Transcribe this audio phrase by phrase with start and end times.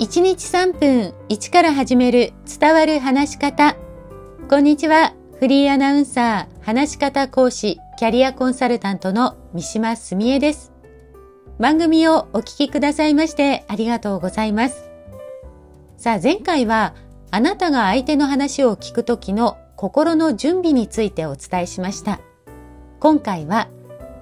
[0.00, 3.76] 1日3分1から始める伝わる話し方。
[4.48, 5.12] こんにちは。
[5.38, 10.72] フリーアナウンサー、話し方講師、キャリアコンサルタントの三島澄江です。
[11.58, 14.88] 番組をお聞きくださいましてありがとうございます。
[15.98, 16.94] さあ前回は
[17.30, 22.20] あなたが相手の話を聞くときの心の準備についてお伝えしました。
[23.00, 23.68] 今回は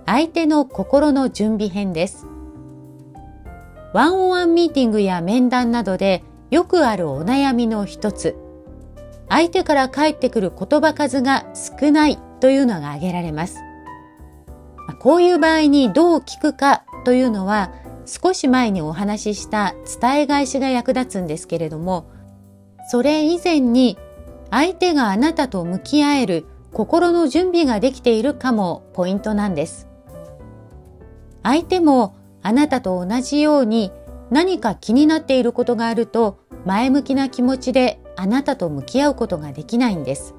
[0.07, 2.27] 相手の心の準備編です。
[3.95, 8.37] ワンオンワンミーティングや面談などでよくあるお悩みの一つ、
[9.29, 13.59] 相手から返ってくる言葉数が少ないというのが挙げられます。
[15.01, 17.73] こういう場合にどう聞くかというのは
[18.05, 22.11] 少し前にお話しした伝え返しが役立つんですけれども、
[22.91, 23.99] それ以前に
[24.51, 29.89] 相手があなたと向き合える心の準備ができているかもポイントなんです。
[31.43, 33.93] 相手もあなたと同じように
[34.31, 40.35] 何か気になっていることがあると前向きな気持ちであなたと向き合うことができないんです。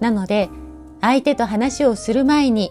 [0.00, 0.48] なので
[1.00, 2.70] 相手と話をする前に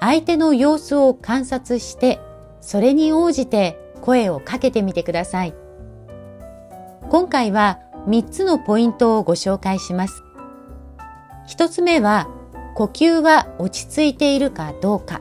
[0.00, 2.20] 相手の様子を観察して
[2.60, 5.54] それに応じて声をかけてみてください。
[7.10, 10.22] 今回は3つのポイントをご紹介します。
[11.48, 12.28] 1つ目は
[12.74, 15.20] 呼吸は落ち着いているかどうか。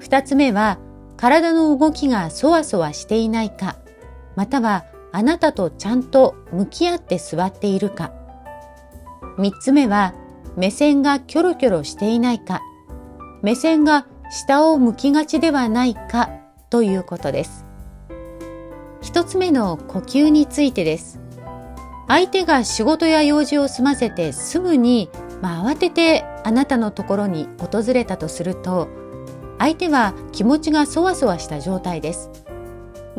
[0.00, 0.78] 2つ目は
[1.22, 3.76] 体の動きがそわそわしていないか、
[4.34, 8.10] またはあなたとちゃんと向き合って座っているか。
[9.38, 10.14] 三つ目は
[10.56, 12.60] 目線がキョロキョロしていないか、
[13.40, 16.28] 目線が下を向きがちではないか
[16.70, 17.66] ということです。
[19.00, 21.20] 一つ目の呼吸についてです。
[22.08, 25.08] 相手が仕事や用事を済ませてすぐに、
[25.40, 28.88] まあ、慌ててあなたのところに訪れたとすると、
[29.62, 32.32] 相手は気持ちがそわそわした状態です。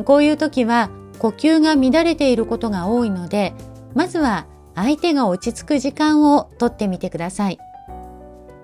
[0.04, 3.54] こういう時は呼吸が乱れていることが多いので、
[3.94, 7.58] まずは相手が落ち着く時間をとってみてください。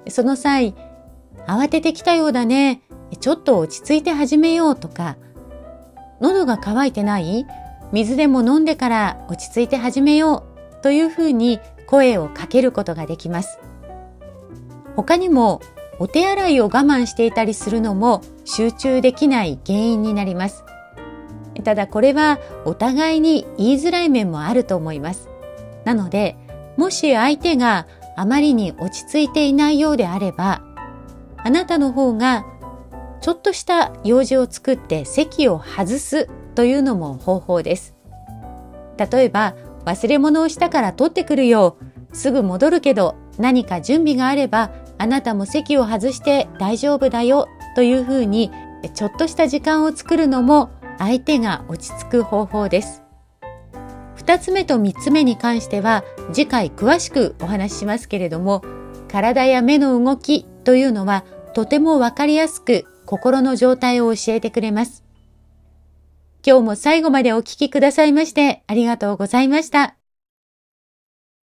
[0.08, 0.74] その際、
[1.46, 2.82] 慌ててきたようだね。
[3.18, 5.16] ちょっと落ち着いて始めようとか、
[6.20, 7.46] 喉が渇いてない
[7.92, 10.44] 水でも飲んでから落ち着いて始めよ
[10.78, 13.58] うというふうに声をかけることができます。
[14.96, 15.62] 他にも
[16.00, 20.64] お手洗いを我慢していたりするのも集中できない原因になります。
[21.62, 25.28] ただこれはお互いに言いづらい面もあると思います。
[25.84, 26.36] なので、
[26.78, 30.62] もし相手があまりに落ち着いていないようであれば、
[31.36, 32.46] あなたの方が
[33.20, 37.94] ちょっとした用事を作って席を外すというのも方法です。
[38.96, 41.76] 例えば、忘れ物をしたから取ってくるよ。
[42.14, 48.50] すぐ戻るけど何か準備があればあなたも席を外して大丈夫だよというふうに
[48.94, 53.02] ちょっとした時間を作るのも相手が落ち着く方法です。
[54.14, 58.62] 二つ目と三つ目に関しては次回詳しくお話ししますけれども
[59.08, 61.24] 体や目の動きというのは
[61.54, 65.02] とてもわかりやすく心の状態を教えてくれます。
[66.46, 69.99] 今日も最後までお聴きくださいましてありがとうございました。